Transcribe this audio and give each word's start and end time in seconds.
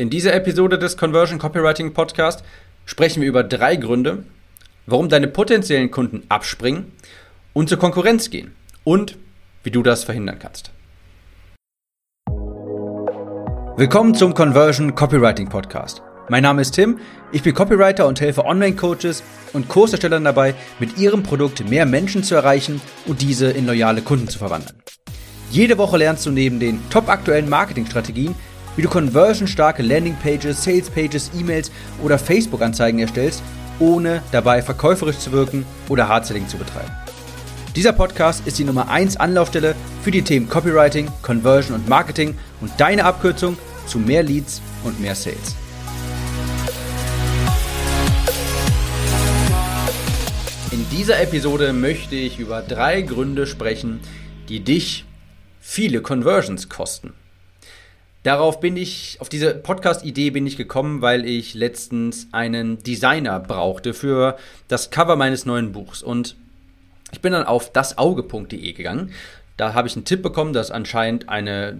In 0.00 0.10
dieser 0.10 0.32
Episode 0.32 0.78
des 0.78 0.96
Conversion 0.96 1.40
Copywriting 1.40 1.92
Podcast 1.92 2.44
sprechen 2.86 3.20
wir 3.20 3.28
über 3.28 3.42
drei 3.42 3.74
Gründe, 3.74 4.22
warum 4.86 5.08
deine 5.08 5.26
potenziellen 5.26 5.90
Kunden 5.90 6.22
abspringen 6.28 6.92
und 7.52 7.68
zur 7.68 7.80
Konkurrenz 7.80 8.30
gehen 8.30 8.54
und 8.84 9.16
wie 9.64 9.72
du 9.72 9.82
das 9.82 10.04
verhindern 10.04 10.38
kannst. 10.38 10.70
Willkommen 13.76 14.14
zum 14.14 14.34
Conversion 14.34 14.94
Copywriting 14.94 15.48
Podcast. 15.48 16.00
Mein 16.28 16.44
Name 16.44 16.62
ist 16.62 16.76
Tim, 16.76 17.00
ich 17.32 17.42
bin 17.42 17.54
Copywriter 17.54 18.06
und 18.06 18.20
helfe 18.20 18.44
Online-Coaches 18.44 19.24
und 19.52 19.66
Kurserstellern 19.66 20.22
dabei, 20.22 20.54
mit 20.78 20.96
ihrem 20.96 21.24
Produkt 21.24 21.68
mehr 21.68 21.86
Menschen 21.86 22.22
zu 22.22 22.36
erreichen 22.36 22.80
und 23.06 23.20
diese 23.20 23.50
in 23.50 23.66
loyale 23.66 24.02
Kunden 24.02 24.28
zu 24.28 24.38
verwandeln. 24.38 24.80
Jede 25.50 25.76
Woche 25.76 25.96
lernst 25.96 26.24
du 26.24 26.30
neben 26.30 26.60
den 26.60 26.88
top 26.88 27.08
aktuellen 27.08 27.48
Marketingstrategien, 27.48 28.36
wie 28.78 28.82
du 28.82 28.88
conversionstarke 28.88 29.82
Landingpages, 29.82 30.62
Salespages, 30.62 31.32
E-Mails 31.36 31.72
oder 32.00 32.16
Facebook-Anzeigen 32.16 33.00
erstellst, 33.00 33.42
ohne 33.80 34.22
dabei 34.30 34.62
verkäuferisch 34.62 35.18
zu 35.18 35.32
wirken 35.32 35.66
oder 35.88 36.06
Hardselling 36.06 36.46
zu 36.46 36.58
betreiben. 36.58 36.92
Dieser 37.74 37.92
Podcast 37.92 38.46
ist 38.46 38.56
die 38.56 38.62
Nummer 38.62 38.88
1 38.88 39.16
Anlaufstelle 39.16 39.74
für 40.02 40.12
die 40.12 40.22
Themen 40.22 40.48
Copywriting, 40.48 41.08
Conversion 41.22 41.74
und 41.74 41.88
Marketing 41.88 42.38
und 42.60 42.70
deine 42.78 43.04
Abkürzung 43.04 43.58
zu 43.86 43.98
mehr 43.98 44.22
Leads 44.22 44.62
und 44.84 45.00
mehr 45.00 45.16
Sales. 45.16 45.56
In 50.70 50.88
dieser 50.96 51.20
Episode 51.20 51.72
möchte 51.72 52.14
ich 52.14 52.38
über 52.38 52.62
drei 52.62 53.02
Gründe 53.02 53.48
sprechen, 53.48 53.98
die 54.48 54.60
dich 54.60 55.04
viele 55.60 56.00
Conversions 56.00 56.68
kosten. 56.68 57.12
Darauf 58.28 58.60
bin 58.60 58.76
ich, 58.76 59.16
auf 59.20 59.30
diese 59.30 59.54
Podcast-Idee 59.54 60.28
bin 60.28 60.46
ich 60.46 60.58
gekommen, 60.58 61.00
weil 61.00 61.24
ich 61.24 61.54
letztens 61.54 62.28
einen 62.30 62.76
Designer 62.76 63.40
brauchte 63.40 63.94
für 63.94 64.36
das 64.68 64.90
Cover 64.90 65.16
meines 65.16 65.46
neuen 65.46 65.72
Buchs. 65.72 66.02
Und 66.02 66.36
ich 67.10 67.22
bin 67.22 67.32
dann 67.32 67.46
auf 67.46 67.72
dasauge.de 67.72 68.74
gegangen. 68.74 69.12
Da 69.56 69.72
habe 69.72 69.88
ich 69.88 69.96
einen 69.96 70.04
Tipp 70.04 70.20
bekommen, 70.20 70.52
dass 70.52 70.70
anscheinend 70.70 71.30
eine, 71.30 71.78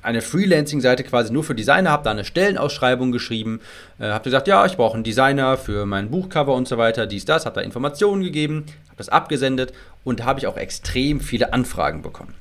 eine 0.00 0.20
Freelancing-Seite 0.20 1.02
quasi 1.02 1.32
nur 1.32 1.42
für 1.42 1.56
Designer, 1.56 1.90
habe 1.90 2.04
da 2.04 2.12
eine 2.12 2.24
Stellenausschreibung 2.24 3.10
geschrieben, 3.10 3.58
äh, 3.98 4.10
habe 4.10 4.22
gesagt, 4.22 4.46
ja, 4.46 4.64
ich 4.64 4.76
brauche 4.76 4.94
einen 4.94 5.02
Designer 5.02 5.56
für 5.56 5.86
mein 5.86 6.12
Buchcover 6.12 6.54
und 6.54 6.68
so 6.68 6.78
weiter, 6.78 7.08
dies, 7.08 7.24
das, 7.24 7.46
habe 7.46 7.56
da 7.56 7.62
Informationen 7.62 8.22
gegeben, 8.22 8.64
habe 8.86 8.98
das 8.98 9.08
abgesendet 9.08 9.72
und 10.04 10.20
da 10.20 10.26
habe 10.26 10.38
ich 10.38 10.46
auch 10.46 10.56
extrem 10.56 11.18
viele 11.18 11.52
Anfragen 11.52 12.00
bekommen. 12.02 12.32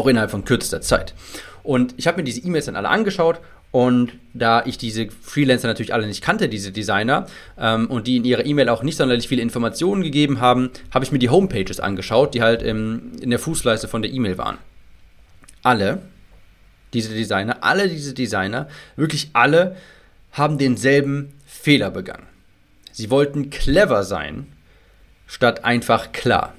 Auch 0.00 0.06
innerhalb 0.06 0.30
von 0.30 0.46
kürzester 0.46 0.80
Zeit. 0.80 1.12
Und 1.62 1.92
ich 1.98 2.06
habe 2.06 2.16
mir 2.16 2.24
diese 2.24 2.40
E-Mails 2.40 2.64
dann 2.64 2.76
alle 2.76 2.88
angeschaut 2.88 3.38
und 3.70 4.12
da 4.32 4.64
ich 4.64 4.78
diese 4.78 5.08
Freelancer 5.10 5.68
natürlich 5.68 5.92
alle 5.92 6.06
nicht 6.06 6.22
kannte, 6.22 6.48
diese 6.48 6.72
Designer, 6.72 7.26
ähm, 7.58 7.86
und 7.90 8.06
die 8.06 8.16
in 8.16 8.24
ihrer 8.24 8.46
E-Mail 8.46 8.70
auch 8.70 8.82
nicht 8.82 8.96
sonderlich 8.96 9.28
viele 9.28 9.42
Informationen 9.42 10.02
gegeben 10.02 10.40
haben, 10.40 10.70
habe 10.90 11.04
ich 11.04 11.12
mir 11.12 11.18
die 11.18 11.28
Homepages 11.28 11.80
angeschaut, 11.80 12.32
die 12.32 12.40
halt 12.40 12.62
im, 12.62 13.12
in 13.20 13.28
der 13.28 13.38
Fußleiste 13.38 13.88
von 13.88 14.00
der 14.00 14.10
E-Mail 14.10 14.38
waren. 14.38 14.56
Alle 15.62 16.00
diese 16.94 17.12
Designer, 17.14 17.58
alle 17.60 17.86
diese 17.86 18.14
Designer, 18.14 18.68
wirklich 18.96 19.28
alle 19.34 19.76
haben 20.32 20.56
denselben 20.56 21.34
Fehler 21.44 21.90
begangen. 21.90 22.26
Sie 22.90 23.10
wollten 23.10 23.50
clever 23.50 24.02
sein, 24.02 24.46
statt 25.26 25.62
einfach 25.64 26.12
klar. 26.12 26.54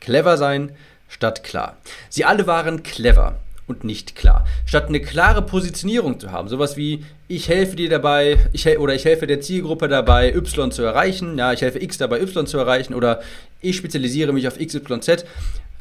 Clever 0.00 0.36
sein, 0.36 0.72
statt 1.08 1.44
klar. 1.44 1.76
Sie 2.08 2.24
alle 2.24 2.46
waren 2.46 2.82
clever 2.82 3.40
und 3.66 3.84
nicht 3.84 4.14
klar. 4.14 4.44
Statt 4.64 4.86
eine 4.88 5.00
klare 5.00 5.42
Positionierung 5.42 6.20
zu 6.20 6.30
haben, 6.30 6.48
sowas 6.48 6.76
wie 6.76 7.04
ich 7.28 7.48
helfe 7.48 7.76
dir 7.76 7.88
dabei, 7.88 8.38
ich 8.52 8.66
oder 8.78 8.94
ich 8.94 9.04
helfe 9.04 9.26
der 9.26 9.40
Zielgruppe 9.40 9.88
dabei, 9.88 10.32
Y 10.32 10.70
zu 10.70 10.82
erreichen, 10.82 11.36
ja, 11.38 11.52
ich 11.52 11.62
helfe 11.62 11.82
X 11.82 11.98
dabei, 11.98 12.20
Y 12.20 12.46
zu 12.46 12.58
erreichen 12.58 12.94
oder 12.94 13.20
ich 13.60 13.76
spezialisiere 13.76 14.32
mich 14.32 14.46
auf 14.46 14.58
XYZ. 14.58 15.24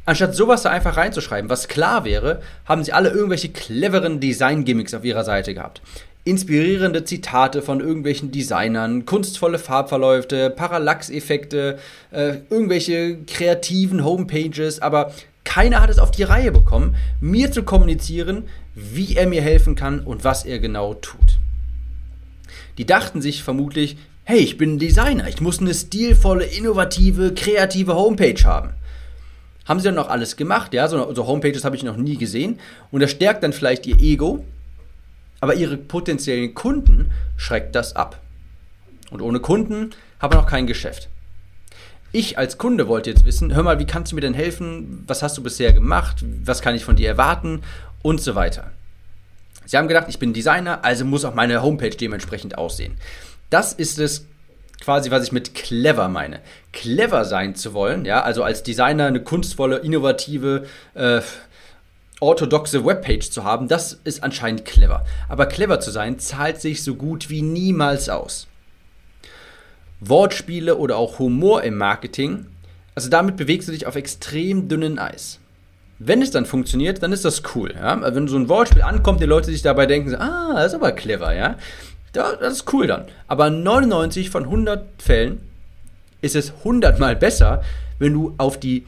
Anstatt 0.08 0.35
sowas 0.35 0.62
da 0.62 0.69
einfach 0.69 0.97
reinzuschreiben, 0.97 1.50
was 1.50 1.68
klar 1.68 2.06
wäre, 2.06 2.41
haben 2.66 2.84
sie 2.84 2.94
alle 2.94 3.09
irgendwelche 3.09 3.50
cleveren 3.50 4.19
Design-Gimmicks 4.19 4.94
auf 4.94 5.03
ihrer 5.03 5.24
Seite 5.24 5.53
gehabt. 5.53 5.81
Inspirierende 6.28 7.03
Zitate 7.03 7.62
von 7.62 7.80
irgendwelchen 7.80 8.31
Designern, 8.31 9.06
kunstvolle 9.06 9.59
Farbverläufe, 9.59 10.50
Parallax-Effekte, 10.50 11.78
äh, 12.09 12.38
irgendwelche 12.50 13.19
kreativen 13.28 14.03
Homepages, 14.03 14.81
aber 14.81 15.14
keiner 15.44 15.81
hat 15.81 15.91
es 15.91 16.00
auf 16.00 16.09
die 16.09 16.24
Reihe 16.24 16.52
bekommen, 16.52 16.96
mir 17.22 17.52
zu 17.52 17.62
kommunizieren, 17.62 18.46
wie 18.74 19.16
er 19.16 19.28
mir 19.28 19.44
helfen 19.44 19.75
kann 19.75 20.00
und 20.00 20.24
was 20.24 20.46
er 20.46 20.58
genau 20.58 20.96
tut. 20.96 21.38
Die 22.80 22.85
dachten 22.85 23.22
sich 23.22 23.44
vermutlich, 23.44 23.96
hey, 24.24 24.40
ich 24.40 24.58
bin 24.58 24.74
ein 24.74 24.80
Designer, 24.80 25.28
ich 25.28 25.41
muss 25.41 25.59
eine 25.59 25.75
stilvolle, 25.75 26.46
innovative, 26.46 27.35
kreative 27.35 27.94
Homepage 27.94 28.44
haben. 28.44 28.72
Haben 29.66 29.80
sie 29.80 29.85
dann 29.85 30.00
auch 30.00 30.09
alles 30.09 30.35
gemacht, 30.35 30.74
ja, 30.74 30.88
so, 30.88 31.14
so 31.14 31.28
Homepages 31.28 31.64
habe 31.64 31.75
ich 31.75 31.84
noch 31.84 31.97
nie 31.97 32.18
gesehen 32.18 32.59
und 32.90 33.02
das 33.02 33.12
stärkt 33.12 33.44
dann 33.44 33.53
vielleicht 33.53 33.85
ihr 33.85 34.00
Ego, 34.00 34.44
aber 35.40 35.56
ihre 35.56 35.78
potenziellen 35.78 36.53
Kunden 36.53 37.12
schreckt 37.38 37.75
das 37.75 37.96
ab. 37.96 38.22
Und 39.12 39.22
ohne 39.22 39.40
Kunden 39.40 39.91
haben 40.19 40.34
wir 40.34 40.41
noch 40.41 40.50
kein 40.50 40.68
Geschäft. 40.68 41.09
Ich 42.12 42.38
als 42.38 42.57
Kunde 42.57 42.88
wollte 42.88 43.09
jetzt 43.09 43.25
wissen, 43.25 43.53
hör 43.53 43.63
mal, 43.63 43.79
wie 43.79 43.85
kannst 43.85 44.12
du 44.12 44.16
mir 44.16 44.22
denn 44.22 44.34
helfen? 44.34 45.03
Was 45.07 45.22
hast 45.22 45.38
du 45.38 45.44
bisher 45.44 45.73
gemacht? 45.73 46.23
Was 46.44 46.62
kann 46.62 46.75
ich 46.75 46.85
von 46.85 46.96
dir 46.96 47.09
erwarten? 47.09 47.62
Und 48.01 48.22
so 48.22 48.35
weiter. 48.35 48.72
Sie 49.66 49.78
haben 49.78 49.88
gedacht, 49.88 50.07
ich 50.09 50.19
bin 50.19 50.31
Designer, 50.31 50.85
also 50.85 51.06
muss 51.06 51.25
auch 51.25 51.34
meine 51.34 51.62
Homepage 51.62 51.90
dementsprechend 51.90 52.57
aussehen. 52.57 52.97
Das 53.50 53.73
ist 53.73 54.00
es 54.00 54.28
quasi, 54.79 55.12
was 55.12 55.23
ich 55.23 55.31
mit 55.31 55.56
clever 55.56 56.07
meine. 56.07 56.40
Clever 56.72 57.25
sein 57.25 57.56
zu 57.56 57.73
wollen, 57.73 58.06
ja, 58.06 58.22
also 58.22 58.44
als 58.44 58.63
Designer 58.63 59.07
eine 59.07 59.22
kunstvolle, 59.22 59.78
innovative, 59.78 60.67
äh, 60.94 61.22
orthodoxe 62.25 62.84
Webpage 62.86 63.30
zu 63.30 63.44
haben, 63.44 63.68
das 63.68 64.00
ist 64.03 64.24
anscheinend 64.24 64.66
clever. 64.66 65.06
Aber 65.30 65.46
clever 65.46 65.80
zu 65.80 65.91
sein 65.91 66.19
zahlt 66.19 66.59
sich 66.59 66.84
so 66.84 66.96
gut 66.96 67.30
wie 67.30 67.41
niemals 67.41 68.09
aus. 68.09 68.47
Wortspiele 70.02 70.75
oder 70.75 70.97
auch 70.97 71.19
Humor 71.19 71.64
im 71.64 71.78
Marketing. 71.78 72.47
Also 72.96 73.09
damit 73.09 73.38
bewegst 73.38 73.68
du 73.68 73.72
dich 73.72 73.88
auf 73.88 73.96
extrem 73.96 74.68
dünnen 74.68 75.00
Eis. 75.00 75.40
Wenn 76.00 76.22
es 76.22 76.31
dann 76.31 76.46
funktioniert, 76.46 77.02
dann 77.03 77.14
ist 77.14 77.24
das 77.24 77.44
cool. 77.56 77.74
Ja? 77.74 78.14
Wenn 78.14 78.28
so 78.28 78.38
ein 78.38 78.50
Wortspiel 78.50 78.81
ankommt, 78.81 79.22
die 79.22 79.25
Leute 79.25 79.52
sich 79.52 79.62
dabei 79.62 79.85
denken, 79.85 80.16
ah, 80.16 80.53
das 80.56 80.68
ist 80.68 80.75
aber 80.75 80.91
clever, 80.91 81.34
ja. 81.34 81.58
Das 82.12 82.53
ist 82.53 82.74
cool 82.74 82.88
dann. 82.88 83.06
Aber 83.28 83.50
99 83.50 84.30
von 84.30 84.44
100 84.44 85.02
Fällen 85.02 85.41
ist 86.22 86.35
es 86.35 86.53
100 86.59 87.00
mal 87.00 87.16
besser, 87.16 87.62
wenn 88.00 88.14
du 88.14 88.34
auf 88.38 88.59
die, 88.59 88.85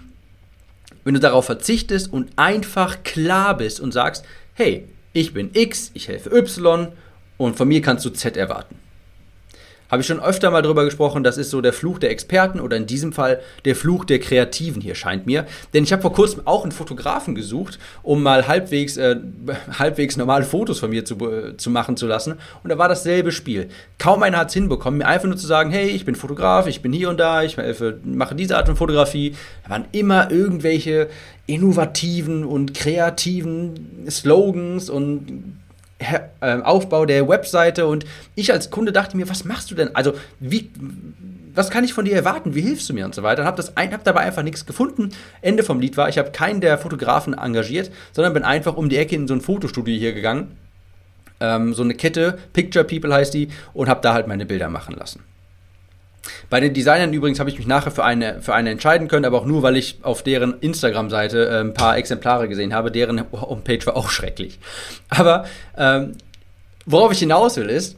wenn 1.08 1.14
du 1.14 1.22
darauf 1.22 1.46
verzichtest 1.46 2.12
und 2.12 2.32
einfach 2.36 3.02
klar 3.04 3.56
bist 3.56 3.80
und 3.80 3.94
sagst, 3.94 4.26
hey, 4.56 4.90
ich 5.14 5.34
bin 5.34 5.52
X, 5.54 5.90
ich 5.94 6.10
helfe 6.10 6.36
Y 6.38 6.90
und 7.38 7.56
von 7.56 7.66
mir 7.66 7.82
kannst 7.82 8.04
du 8.04 8.10
Z 8.10 8.36
erwarten. 8.36 8.76
Habe 9.90 10.02
ich 10.02 10.08
schon 10.08 10.20
öfter 10.20 10.52
mal 10.52 10.62
drüber 10.62 10.84
gesprochen, 10.86 11.24
das 11.24 11.38
ist 11.38 11.50
so 11.50 11.62
der 11.62 11.74
Fluch 11.74 12.00
der 12.00 12.12
Experten 12.12 12.60
oder 12.60 12.78
in 12.78 12.86
diesem 12.86 13.14
Fall 13.14 13.40
der 13.66 13.76
Fluch 13.76 14.06
der 14.06 14.20
Kreativen 14.20 14.82
hier 14.82 14.96
scheint 14.96 15.26
mir. 15.26 15.46
Denn 15.74 15.84
ich 15.84 15.94
habe 15.94 16.02
vor 16.02 16.14
kurzem 16.14 16.42
auch 16.46 16.64
einen 16.64 16.72
Fotografen 16.72 17.36
gesucht, 17.36 17.80
um 18.04 18.22
mal 18.22 18.48
halbwegs, 18.48 18.98
äh, 18.98 19.16
halbwegs 19.80 20.18
normale 20.18 20.46
Fotos 20.46 20.80
von 20.80 20.90
mir 20.90 21.06
zu, 21.06 21.16
äh, 21.16 21.58
zu 21.58 21.70
machen 21.70 21.98
zu 21.98 22.08
lassen. 22.08 22.36
Und 22.64 22.70
da 22.70 22.78
war 22.78 22.90
dasselbe 22.90 23.32
Spiel. 23.32 23.70
Kaum 23.98 24.24
einer 24.24 24.38
hat 24.38 24.50
es 24.50 24.54
hinbekommen, 24.54 25.00
mir 25.00 25.08
einfach 25.08 25.28
nur 25.28 25.38
zu 25.38 25.48
sagen, 25.48 25.72
hey, 25.72 25.88
ich 25.90 26.06
bin 26.06 26.16
Fotograf, 26.16 26.68
ich 26.68 26.82
bin 26.82 26.92
hier 26.92 27.10
und 27.10 27.20
da, 27.20 27.44
ich 27.44 27.58
mache 28.04 28.36
diese 28.36 28.58
Art 28.58 28.68
von 28.68 28.76
Fotografie. 28.76 29.36
Da 29.64 29.70
waren 29.70 29.86
immer 29.92 30.32
irgendwelche 30.32 31.10
innovativen 31.46 32.44
und 32.44 32.74
kreativen 32.74 34.06
Slogans 34.10 34.90
und 34.90 35.58
Aufbau 36.42 37.06
der 37.06 37.28
Webseite 37.28 37.88
und 37.88 38.06
ich 38.36 38.52
als 38.52 38.70
Kunde 38.70 38.92
dachte 38.92 39.18
mir, 39.18 39.30
was 39.30 39.46
machst 39.46 39.72
du 39.72 39.76
denn? 39.76 39.96
Also, 39.96 40.14
wie, 40.40 40.70
was 41.56 41.70
kann 41.70 41.84
ich 41.84 41.94
von 41.94 42.06
dir 42.06 42.16
erwarten? 42.16 42.54
Wie 42.54 42.62
hilfst 42.62 42.88
du 42.90 42.94
mir 42.94 43.06
und 43.06 43.16
so 43.16 43.24
weiter? 43.24 43.42
Und 43.42 43.48
habe 43.48 43.64
hab 43.64 44.04
dabei 44.04 44.22
einfach 44.22 44.44
nichts 44.44 44.66
gefunden. 44.66 45.10
Ende 45.42 45.64
vom 45.64 45.80
Lied 45.80 45.98
war, 45.98 46.08
ich 46.08 46.18
habe 46.18 46.32
keinen 46.32 46.62
der 46.62 46.78
Fotografen 46.78 47.34
engagiert, 47.34 47.92
sondern 48.12 48.34
bin 48.34 48.44
einfach 48.44 48.78
um 48.78 48.90
die 48.90 48.98
Ecke 48.98 49.16
in 49.16 49.28
so 49.28 49.34
ein 49.34 49.42
Fotostudio 49.42 49.98
hier 49.98 50.14
gegangen. 50.14 50.56
Ähm, 51.40 51.74
so 51.74 51.84
eine 51.84 51.96
Kette, 51.96 52.38
Picture 52.54 52.86
People 52.86 53.14
heißt 53.14 53.34
die, 53.34 53.50
und 53.74 53.90
habe 53.90 54.02
da 54.02 54.14
halt 54.14 54.28
meine 54.28 54.46
Bilder 54.46 54.70
machen 54.70 54.96
lassen. 54.96 55.24
Bei 56.50 56.60
den 56.60 56.74
Designern 56.74 57.14
übrigens 57.14 57.40
habe 57.40 57.50
ich 57.50 57.58
mich 57.58 57.68
nachher 57.68 57.92
für 57.92 58.04
eine, 58.04 58.42
für 58.42 58.54
eine 58.54 58.70
entscheiden 58.70 59.08
können, 59.08 59.26
aber 59.26 59.42
auch 59.42 59.46
nur, 59.46 59.64
weil 59.64 59.78
ich 59.78 60.00
auf 60.04 60.24
deren 60.24 60.60
Instagram-Seite 60.60 61.48
äh, 61.48 61.60
ein 61.60 61.74
paar 61.74 61.98
Exemplare 61.98 62.48
gesehen 62.48 62.74
habe. 62.74 62.92
Deren 62.92 63.24
Homepage 63.32 63.86
war 63.86 63.96
auch 63.96 64.10
schrecklich. 64.10 64.60
Aber 65.10 65.46
ähm, 65.78 66.14
worauf 66.86 67.12
ich 67.12 67.20
hinaus 67.20 67.58
will 67.58 67.70
ist, 67.70 67.98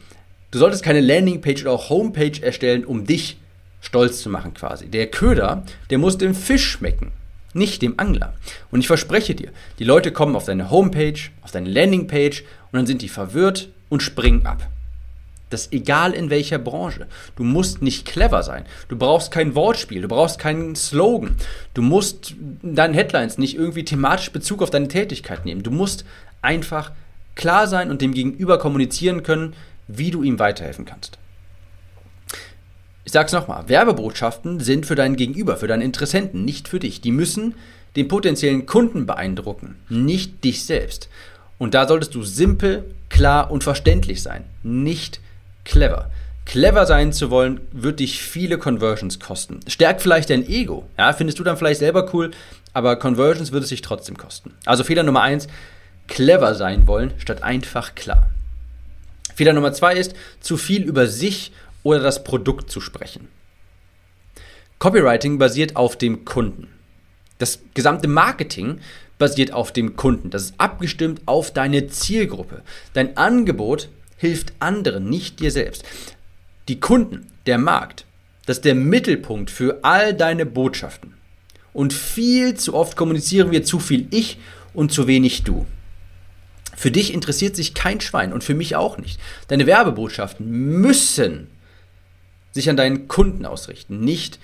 du 0.51 0.59
solltest 0.59 0.83
keine 0.83 1.01
Landingpage 1.01 1.61
oder 1.63 1.71
auch 1.71 1.89
Homepage 1.89 2.41
erstellen, 2.41 2.85
um 2.85 3.05
dich 3.05 3.37
stolz 3.81 4.21
zu 4.21 4.29
machen 4.29 4.53
quasi. 4.53 4.87
Der 4.87 5.07
Köder, 5.07 5.63
der 5.89 5.97
muss 5.97 6.17
dem 6.17 6.35
Fisch 6.35 6.69
schmecken. 6.69 7.11
nicht 7.53 7.81
dem 7.81 7.95
Angler. 7.97 8.33
Und 8.71 8.79
ich 8.79 8.87
verspreche 8.87 9.35
dir, 9.35 9.51
die 9.79 9.83
Leute 9.83 10.11
kommen 10.11 10.35
auf 10.35 10.45
deine 10.45 10.69
Homepage, 10.69 11.19
auf 11.41 11.51
deine 11.51 11.69
Landingpage 11.69 12.41
und 12.41 12.77
dann 12.77 12.85
sind 12.85 13.01
die 13.01 13.09
verwirrt 13.09 13.69
und 13.89 14.03
springen 14.03 14.45
ab. 14.45 14.67
Das 15.49 15.71
egal 15.71 16.13
in 16.13 16.29
welcher 16.29 16.59
Branche. 16.59 17.07
Du 17.35 17.43
musst 17.43 17.81
nicht 17.81 18.05
clever 18.05 18.43
sein. 18.43 18.65
Du 18.87 18.97
brauchst 18.97 19.31
kein 19.31 19.55
Wortspiel. 19.55 20.01
Du 20.01 20.07
brauchst 20.07 20.39
keinen 20.39 20.75
Slogan. 20.75 21.35
Du 21.73 21.81
musst 21.81 22.35
in 22.61 22.75
deinen 22.75 22.93
Headlines 22.93 23.37
nicht 23.37 23.55
irgendwie 23.55 23.85
thematisch 23.85 24.31
Bezug 24.31 24.61
auf 24.61 24.69
deine 24.69 24.87
Tätigkeit 24.87 25.45
nehmen. 25.45 25.63
Du 25.63 25.71
musst 25.71 26.05
einfach 26.41 26.91
klar 27.35 27.67
sein 27.67 27.89
und 27.89 28.01
dem 28.01 28.13
Gegenüber 28.13 28.59
kommunizieren 28.59 29.23
können, 29.23 29.53
wie 29.87 30.11
du 30.11 30.23
ihm 30.23 30.39
weiterhelfen 30.39 30.85
kannst. 30.85 31.17
Ich 33.05 33.13
sage 33.13 33.25
es 33.25 33.33
nochmal, 33.33 33.67
Werbebotschaften 33.67 34.59
sind 34.59 34.85
für 34.85 34.93
deinen 34.93 35.15
Gegenüber, 35.15 35.57
für 35.57 35.67
deinen 35.67 35.81
Interessenten, 35.81 36.45
nicht 36.45 36.67
für 36.67 36.79
dich. 36.79 37.01
Die 37.01 37.11
müssen 37.11 37.55
den 37.95 38.07
potenziellen 38.07 38.67
Kunden 38.67 39.07
beeindrucken, 39.07 39.77
nicht 39.89 40.43
dich 40.43 40.63
selbst. 40.63 41.09
Und 41.57 41.73
da 41.73 41.87
solltest 41.87 42.13
du 42.13 42.21
simpel, 42.21 42.93
klar 43.09 43.49
und 43.49 43.63
verständlich 43.63 44.21
sein, 44.21 44.43
nicht 44.61 45.21
clever. 45.63 46.09
Clever 46.45 46.87
sein 46.87 47.13
zu 47.13 47.29
wollen, 47.29 47.61
wird 47.71 47.99
dich 47.99 48.21
viele 48.21 48.57
Conversions 48.57 49.19
kosten. 49.19 49.59
Stärkt 49.67 50.01
vielleicht 50.01 50.31
dein 50.31 50.47
Ego. 50.47 50.89
Ja, 50.97 51.13
findest 51.13 51.37
du 51.37 51.43
dann 51.43 51.57
vielleicht 51.57 51.79
selber 51.79 52.11
cool, 52.13 52.31
aber 52.73 52.95
Conversions 52.95 53.51
wird 53.51 53.63
es 53.63 53.69
dich 53.69 53.81
trotzdem 53.81 54.17
kosten. 54.17 54.53
Also 54.65 54.83
Fehler 54.83 55.03
Nummer 55.03 55.21
eins: 55.21 55.47
clever 56.07 56.55
sein 56.55 56.87
wollen, 56.87 57.13
statt 57.19 57.43
einfach 57.43 57.93
klar. 57.93 58.29
Fehler 59.35 59.53
Nummer 59.53 59.73
zwei 59.73 59.93
ist, 59.93 60.15
zu 60.39 60.57
viel 60.57 60.83
über 60.83 61.07
sich 61.07 61.51
oder 61.83 61.99
das 61.99 62.23
Produkt 62.23 62.71
zu 62.71 62.81
sprechen. 62.81 63.27
Copywriting 64.79 65.37
basiert 65.37 65.75
auf 65.75 65.97
dem 65.97 66.25
Kunden. 66.25 66.67
Das 67.37 67.59
gesamte 67.73 68.07
Marketing 68.07 68.79
basiert 69.17 69.53
auf 69.53 69.71
dem 69.71 69.95
Kunden. 69.95 70.29
Das 70.29 70.43
ist 70.43 70.53
abgestimmt 70.57 71.21
auf 71.25 71.51
deine 71.51 71.87
Zielgruppe. 71.87 72.63
Dein 72.93 73.17
Angebot 73.17 73.89
hilft 74.19 74.53
anderen, 74.59 75.09
nicht 75.09 75.39
dir 75.39 75.49
selbst. 75.49 75.83
Die 76.67 76.79
Kunden, 76.79 77.25
der 77.47 77.57
Markt, 77.57 78.05
das 78.45 78.57
ist 78.57 78.65
der 78.65 78.75
Mittelpunkt 78.75 79.49
für 79.49 79.79
all 79.83 80.13
deine 80.13 80.45
Botschaften. 80.45 81.13
Und 81.71 81.93
viel 81.93 82.55
zu 82.55 82.73
oft 82.73 82.95
kommunizieren 82.97 83.51
wir 83.51 83.63
zu 83.63 83.79
viel 83.79 84.07
ich 84.11 84.37
und 84.73 84.91
zu 84.91 85.07
wenig 85.07 85.43
du. 85.43 85.65
Für 86.75 86.91
dich 86.91 87.13
interessiert 87.13 87.55
sich 87.55 87.73
kein 87.73 88.01
Schwein 88.01 88.33
und 88.33 88.43
für 88.43 88.53
mich 88.53 88.75
auch 88.75 88.97
nicht. 88.97 89.19
Deine 89.47 89.65
Werbebotschaften 89.65 90.49
müssen 90.49 91.47
sich 92.51 92.69
an 92.69 92.77
deinen 92.77 93.07
Kunden 93.07 93.45
ausrichten, 93.45 94.01
nicht 94.01 94.39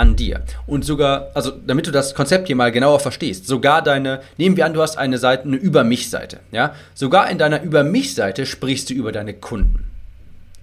an 0.00 0.16
dir. 0.16 0.42
Und 0.66 0.82
sogar, 0.82 1.30
also 1.34 1.50
damit 1.50 1.86
du 1.86 1.90
das 1.90 2.14
Konzept 2.14 2.46
hier 2.46 2.56
mal 2.56 2.72
genauer 2.72 3.00
verstehst, 3.00 3.46
sogar 3.46 3.82
deine, 3.82 4.20
nehmen 4.38 4.56
wir 4.56 4.64
an, 4.64 4.72
du 4.72 4.80
hast 4.80 4.96
eine 4.96 5.18
Seite, 5.18 5.44
eine 5.44 5.56
Über 5.56 5.84
mich-Seite, 5.84 6.40
ja, 6.52 6.74
sogar 6.94 7.30
in 7.30 7.36
deiner 7.36 7.62
Über 7.62 7.84
mich-Seite 7.84 8.46
sprichst 8.46 8.88
du 8.88 8.94
über 8.94 9.12
deine 9.12 9.34
Kunden. 9.34 9.84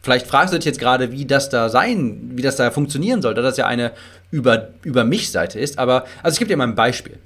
Vielleicht 0.02 0.26
fragst 0.26 0.54
du 0.54 0.58
dich 0.58 0.66
jetzt 0.66 0.80
gerade, 0.80 1.12
wie 1.12 1.26
das 1.26 1.50
da 1.50 1.70
sein, 1.70 2.32
wie 2.34 2.42
das 2.42 2.56
da 2.56 2.72
funktionieren 2.72 3.22
soll, 3.22 3.36
da 3.36 3.44
das 3.44 3.58
ja 3.58 3.68
eine 3.68 3.92
Über, 4.32 4.70
Über 4.84 5.04
mich-Seite 5.04 5.60
ist, 5.60 5.78
aber, 5.78 6.06
also 6.24 6.34
ich 6.34 6.40
gebe 6.40 6.50
dir 6.50 6.58
mal 6.58 6.68
ein 6.68 6.76
Beispiel. 6.76 7.20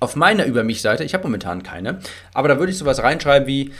Auf 0.00 0.16
meiner 0.16 0.44
Über 0.44 0.62
mich-Seite, 0.62 1.04
ich 1.04 1.14
habe 1.14 1.24
momentan 1.24 1.62
keine, 1.62 2.00
aber 2.34 2.48
da 2.48 2.58
würde 2.58 2.70
ich 2.70 2.78
sowas 2.78 3.02
reinschreiben 3.02 3.48
wie, 3.48 3.72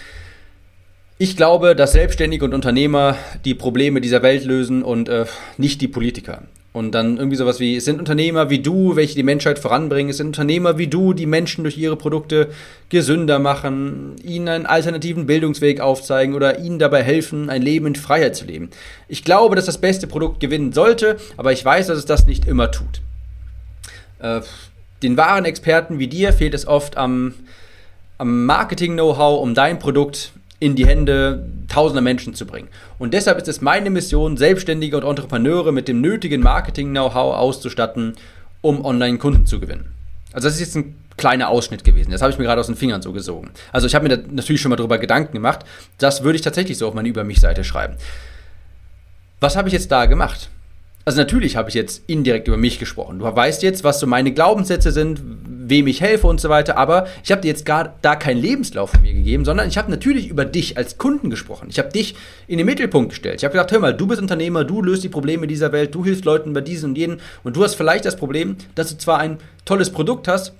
ich 1.18 1.36
glaube, 1.36 1.76
dass 1.76 1.92
Selbstständige 1.92 2.44
und 2.44 2.54
Unternehmer 2.54 3.18
die 3.44 3.54
Probleme 3.54 4.00
dieser 4.00 4.22
Welt 4.22 4.44
lösen 4.44 4.82
und 4.82 5.10
äh, 5.10 5.26
nicht 5.58 5.82
die 5.82 5.88
Politiker. 5.88 6.42
Und 6.74 6.90
dann 6.90 7.18
irgendwie 7.18 7.36
sowas 7.36 7.60
wie, 7.60 7.76
es 7.76 7.84
sind 7.84 8.00
Unternehmer 8.00 8.50
wie 8.50 8.58
du, 8.58 8.96
welche 8.96 9.14
die 9.14 9.22
Menschheit 9.22 9.60
voranbringen. 9.60 10.10
Es 10.10 10.16
sind 10.16 10.26
Unternehmer 10.26 10.76
wie 10.76 10.88
du, 10.88 11.12
die 11.12 11.24
Menschen 11.24 11.62
durch 11.62 11.78
ihre 11.78 11.94
Produkte 11.94 12.50
gesünder 12.88 13.38
machen, 13.38 14.16
ihnen 14.24 14.48
einen 14.48 14.66
alternativen 14.66 15.24
Bildungsweg 15.26 15.78
aufzeigen 15.78 16.34
oder 16.34 16.58
ihnen 16.58 16.80
dabei 16.80 17.04
helfen, 17.04 17.48
ein 17.48 17.62
Leben 17.62 17.86
in 17.86 17.94
Freiheit 17.94 18.34
zu 18.34 18.44
leben. 18.46 18.70
Ich 19.06 19.22
glaube, 19.22 19.54
dass 19.54 19.66
das 19.66 19.78
beste 19.78 20.08
Produkt 20.08 20.40
gewinnen 20.40 20.72
sollte, 20.72 21.16
aber 21.36 21.52
ich 21.52 21.64
weiß, 21.64 21.86
dass 21.86 21.98
es 21.98 22.06
das 22.06 22.26
nicht 22.26 22.44
immer 22.44 22.72
tut. 22.72 23.02
Äh, 24.18 24.40
den 25.04 25.16
wahren 25.16 25.44
Experten 25.44 26.00
wie 26.00 26.08
dir 26.08 26.32
fehlt 26.32 26.54
es 26.54 26.66
oft 26.66 26.96
am, 26.96 27.34
am 28.18 28.46
Marketing-Know-how, 28.46 29.40
um 29.40 29.54
dein 29.54 29.78
Produkt 29.78 30.32
in 30.60 30.76
die 30.76 30.86
Hände 30.86 31.46
tausender 31.68 32.00
Menschen 32.00 32.34
zu 32.34 32.46
bringen. 32.46 32.68
Und 32.98 33.14
deshalb 33.14 33.38
ist 33.38 33.48
es 33.48 33.60
meine 33.60 33.90
Mission, 33.90 34.36
Selbstständige 34.36 34.96
und 34.96 35.04
Entrepreneure 35.04 35.72
mit 35.72 35.88
dem 35.88 36.00
nötigen 36.00 36.42
Marketing-Know-how 36.42 37.36
auszustatten, 37.36 38.14
um 38.60 38.84
Online-Kunden 38.84 39.46
zu 39.46 39.60
gewinnen. 39.60 39.92
Also 40.32 40.48
das 40.48 40.54
ist 40.54 40.60
jetzt 40.60 40.76
ein 40.76 40.96
kleiner 41.16 41.48
Ausschnitt 41.48 41.84
gewesen. 41.84 42.10
Das 42.10 42.22
habe 42.22 42.32
ich 42.32 42.38
mir 42.38 42.44
gerade 42.44 42.60
aus 42.60 42.66
den 42.66 42.76
Fingern 42.76 43.02
so 43.02 43.12
gesogen. 43.12 43.50
Also 43.72 43.86
ich 43.86 43.94
habe 43.94 44.08
mir 44.08 44.16
da 44.16 44.22
natürlich 44.30 44.60
schon 44.60 44.70
mal 44.70 44.76
darüber 44.76 44.98
Gedanken 44.98 45.32
gemacht. 45.32 45.60
Das 45.98 46.24
würde 46.24 46.36
ich 46.36 46.42
tatsächlich 46.42 46.78
so 46.78 46.88
auf 46.88 46.94
meine 46.94 47.08
Über 47.08 47.24
mich-Seite 47.24 47.62
schreiben. 47.62 47.96
Was 49.40 49.56
habe 49.56 49.68
ich 49.68 49.74
jetzt 49.74 49.92
da 49.92 50.06
gemacht? 50.06 50.48
Also 51.04 51.18
natürlich 51.18 51.56
habe 51.56 51.68
ich 51.68 51.74
jetzt 51.74 52.02
indirekt 52.06 52.48
über 52.48 52.56
mich 52.56 52.78
gesprochen. 52.78 53.18
Du 53.18 53.24
weißt 53.24 53.62
jetzt, 53.62 53.84
was 53.84 54.00
so 54.00 54.06
meine 54.06 54.32
Glaubenssätze 54.32 54.90
sind, 54.90 55.20
wem 55.68 55.86
ich 55.86 56.00
helfe 56.00 56.26
und 56.26 56.40
so 56.40 56.48
weiter, 56.48 56.76
aber 56.76 57.06
ich 57.22 57.30
habe 57.30 57.42
dir 57.42 57.48
jetzt 57.48 57.66
gar 57.66 57.96
da 58.02 58.16
keinen 58.16 58.40
Lebenslauf 58.40 58.90
von 58.90 59.02
mir 59.02 59.12
gegeben, 59.12 59.44
sondern 59.44 59.68
ich 59.68 59.76
habe 59.78 59.90
natürlich 59.90 60.28
über 60.28 60.44
dich 60.44 60.76
als 60.76 60.98
Kunden 60.98 61.30
gesprochen. 61.30 61.68
Ich 61.70 61.78
habe 61.78 61.90
dich 61.90 62.14
in 62.46 62.58
den 62.58 62.66
Mittelpunkt 62.66 63.10
gestellt. 63.10 63.36
Ich 63.36 63.44
habe 63.44 63.52
gesagt, 63.52 63.72
hör 63.72 63.80
mal, 63.80 63.94
du 63.94 64.06
bist 64.06 64.20
Unternehmer, 64.20 64.64
du 64.64 64.82
löst 64.82 65.04
die 65.04 65.08
Probleme 65.08 65.46
dieser 65.46 65.72
Welt, 65.72 65.94
du 65.94 66.04
hilfst 66.04 66.24
Leuten 66.24 66.52
bei 66.52 66.60
diesen 66.60 66.90
und 66.90 66.98
jenen 66.98 67.20
und 67.42 67.56
du 67.56 67.64
hast 67.64 67.74
vielleicht 67.74 68.04
das 68.04 68.16
Problem, 68.16 68.56
dass 68.74 68.90
du 68.90 68.98
zwar 68.98 69.18
ein 69.18 69.38
tolles 69.64 69.90
Produkt 69.90 70.28
hast, 70.28 70.52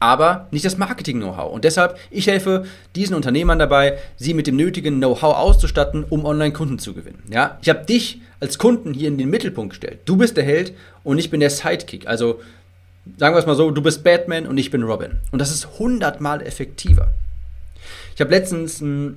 aber 0.00 0.46
nicht 0.50 0.64
das 0.64 0.78
Marketing-Know-how. 0.78 1.52
Und 1.52 1.64
deshalb, 1.64 1.98
ich 2.10 2.26
helfe 2.26 2.64
diesen 2.94 3.16
Unternehmern 3.16 3.58
dabei, 3.58 3.98
sie 4.16 4.34
mit 4.34 4.46
dem 4.46 4.56
nötigen 4.56 4.98
Know-how 4.98 5.36
auszustatten, 5.36 6.04
um 6.04 6.24
Online-Kunden 6.24 6.78
zu 6.78 6.94
gewinnen. 6.94 7.22
Ja? 7.30 7.58
Ich 7.62 7.68
habe 7.68 7.84
dich 7.84 8.20
als 8.40 8.58
Kunden 8.58 8.94
hier 8.94 9.08
in 9.08 9.18
den 9.18 9.30
Mittelpunkt 9.30 9.70
gestellt. 9.70 10.00
Du 10.04 10.16
bist 10.16 10.36
der 10.36 10.44
Held 10.44 10.72
und 11.02 11.18
ich 11.18 11.30
bin 11.30 11.40
der 11.40 11.50
Sidekick. 11.50 12.06
Also 12.06 12.40
sagen 13.16 13.34
wir 13.34 13.40
es 13.40 13.46
mal 13.46 13.56
so, 13.56 13.70
du 13.70 13.82
bist 13.82 14.04
Batman 14.04 14.46
und 14.46 14.58
ich 14.58 14.70
bin 14.70 14.82
Robin. 14.82 15.18
Und 15.32 15.40
das 15.40 15.50
ist 15.50 15.78
hundertmal 15.78 16.42
effektiver. 16.42 17.08
Ich 18.14 18.20
habe 18.20 18.30
letztens 18.30 18.82
einen, 18.82 19.16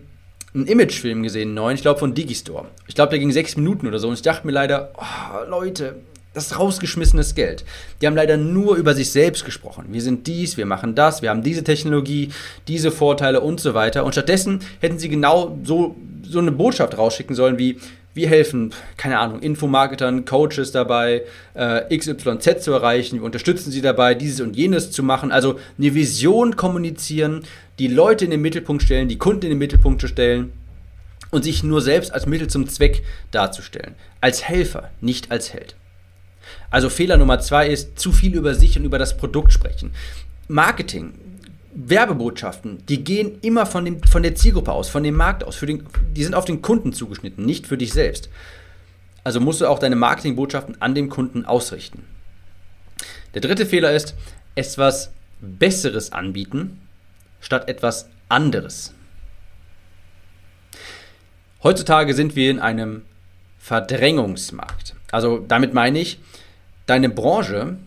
einen 0.53 0.67
Imagefilm 0.67 1.23
gesehen, 1.23 1.49
einen 1.49 1.55
neuen, 1.55 1.75
ich 1.75 1.81
glaube 1.81 1.99
von 1.99 2.13
Digistore. 2.13 2.65
Ich 2.87 2.95
glaube, 2.95 3.11
der 3.11 3.19
ging 3.19 3.31
sechs 3.31 3.55
Minuten 3.55 3.87
oder 3.87 3.99
so. 3.99 4.07
Und 4.07 4.15
ich 4.15 4.21
dachte 4.21 4.45
mir 4.45 4.53
leider, 4.53 4.91
oh, 4.95 5.49
Leute, 5.49 5.95
das 6.33 6.47
ist 6.47 6.59
rausgeschmissenes 6.59 7.35
Geld. 7.35 7.65
Die 8.01 8.07
haben 8.07 8.15
leider 8.15 8.37
nur 8.37 8.75
über 8.75 8.93
sich 8.93 9.11
selbst 9.11 9.43
gesprochen. 9.43 9.87
Wir 9.89 10.01
sind 10.01 10.27
dies, 10.27 10.55
wir 10.55 10.65
machen 10.65 10.95
das, 10.95 11.21
wir 11.21 11.29
haben 11.29 11.43
diese 11.43 11.63
Technologie, 11.63 12.29
diese 12.67 12.91
Vorteile 12.91 13.41
und 13.41 13.59
so 13.59 13.73
weiter. 13.73 14.05
Und 14.05 14.13
stattdessen 14.13 14.59
hätten 14.79 14.97
sie 14.97 15.09
genau 15.09 15.57
so, 15.63 15.95
so 16.23 16.39
eine 16.39 16.51
Botschaft 16.51 16.97
rausschicken 16.97 17.35
sollen 17.35 17.59
wie, 17.59 17.77
wir 18.13 18.27
helfen, 18.27 18.73
keine 18.97 19.19
Ahnung, 19.19 19.39
Infomarketern, 19.39 20.25
Coaches 20.25 20.71
dabei, 20.71 21.23
äh, 21.53 21.97
XYZ 21.97 22.61
zu 22.61 22.71
erreichen. 22.71 23.17
Wir 23.17 23.23
unterstützen 23.23 23.71
sie 23.71 23.81
dabei, 23.81 24.15
dieses 24.15 24.41
und 24.41 24.55
jenes 24.55 24.91
zu 24.91 25.03
machen. 25.03 25.31
Also 25.31 25.59
eine 25.77 25.93
Vision 25.93 26.55
kommunizieren, 26.55 27.43
die 27.79 27.87
Leute 27.87 28.25
in 28.25 28.31
den 28.31 28.41
Mittelpunkt 28.41 28.83
stellen, 28.83 29.07
die 29.07 29.17
Kunden 29.17 29.43
in 29.43 29.51
den 29.51 29.57
Mittelpunkt 29.57 30.01
zu 30.01 30.07
stellen 30.07 30.51
und 31.29 31.43
sich 31.43 31.63
nur 31.63 31.81
selbst 31.81 32.13
als 32.13 32.25
Mittel 32.25 32.47
zum 32.47 32.67
Zweck 32.67 33.03
darzustellen. 33.31 33.95
Als 34.19 34.43
Helfer, 34.43 34.89
nicht 34.99 35.31
als 35.31 35.53
Held. 35.53 35.75
Also 36.69 36.89
Fehler 36.89 37.17
Nummer 37.17 37.39
zwei 37.39 37.67
ist, 37.67 37.99
zu 37.99 38.11
viel 38.11 38.35
über 38.35 38.55
sich 38.55 38.77
und 38.77 38.85
über 38.85 38.99
das 38.99 39.17
Produkt 39.17 39.51
sprechen. 39.53 39.93
Marketing, 40.47 41.13
Werbebotschaften, 41.73 42.85
die 42.87 43.03
gehen 43.03 43.39
immer 43.41 43.65
von, 43.65 43.85
dem, 43.85 44.03
von 44.03 44.23
der 44.23 44.35
Zielgruppe 44.35 44.71
aus, 44.71 44.89
von 44.89 45.03
dem 45.03 45.15
Markt 45.15 45.43
aus. 45.43 45.55
Für 45.55 45.65
den, 45.65 45.85
die 46.15 46.23
sind 46.23 46.35
auf 46.35 46.45
den 46.45 46.61
Kunden 46.61 46.93
zugeschnitten, 46.93 47.45
nicht 47.45 47.67
für 47.67 47.77
dich 47.77 47.93
selbst. 47.93 48.29
Also 49.23 49.39
musst 49.39 49.61
du 49.61 49.67
auch 49.67 49.79
deine 49.79 49.95
Marketingbotschaften 49.95 50.81
an 50.81 50.95
dem 50.95 51.09
Kunden 51.09 51.45
ausrichten. 51.45 52.03
Der 53.33 53.41
dritte 53.41 53.65
Fehler 53.65 53.93
ist, 53.93 54.15
etwas 54.55 55.11
Besseres 55.39 56.11
anbieten, 56.11 56.81
statt 57.39 57.67
etwas 57.69 58.09
anderes. 58.29 58.93
Heutzutage 61.63 62.13
sind 62.13 62.35
wir 62.35 62.49
in 62.49 62.59
einem 62.59 63.03
Verdrängungsmarkt. 63.59 64.95
Also 65.11 65.43
damit 65.47 65.73
meine 65.73 65.99
ich, 65.99 66.19
deine 66.91 67.09
Branche, 67.09 67.77